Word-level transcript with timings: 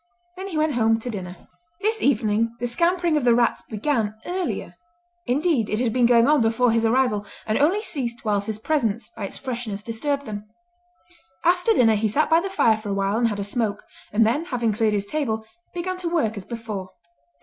Then 0.35 0.47
he 0.47 0.57
went 0.57 0.73
home 0.73 0.97
to 0.99 1.11
dinner. 1.11 1.47
This 1.81 2.01
evening 2.01 2.55
the 2.59 2.65
scampering 2.65 3.17
of 3.17 3.23
the 3.23 3.35
rats 3.35 3.61
began 3.69 4.15
earlier; 4.25 4.73
indeed 5.27 5.69
it 5.69 5.77
had 5.79 5.93
been 5.93 6.07
going 6.07 6.27
on 6.27 6.41
before 6.41 6.71
his 6.71 6.85
arrival, 6.87 7.23
and 7.45 7.59
only 7.59 7.83
ceased 7.83 8.25
whilst 8.25 8.47
his 8.47 8.57
presence 8.57 9.09
by 9.15 9.25
its 9.25 9.37
freshness 9.37 9.83
disturbed 9.83 10.25
them. 10.25 10.49
After 11.45 11.71
dinner 11.73 11.93
he 11.93 12.07
sat 12.07 12.31
by 12.31 12.39
the 12.39 12.49
fire 12.49 12.77
for 12.77 12.89
a 12.89 12.95
while 12.95 13.17
and 13.19 13.27
had 13.27 13.39
a 13.39 13.43
smoke; 13.43 13.83
and 14.11 14.25
then, 14.25 14.45
having 14.45 14.73
cleared 14.73 14.93
his 14.95 15.05
table, 15.05 15.45
began 15.71 15.97
to 15.97 16.09
work 16.09 16.35
as 16.35 16.45
before. 16.45 16.89